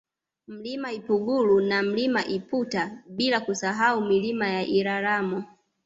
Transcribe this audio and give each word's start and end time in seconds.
Mlima 0.47 0.91
Ipungulu 0.93 1.61
na 1.61 1.83
Mlima 1.83 2.25
Iputa 2.27 3.03
bila 3.05 3.39
kusahau 3.39 4.01
Milima 4.05 4.47
ya 4.47 4.65
Iraramo 4.65 5.43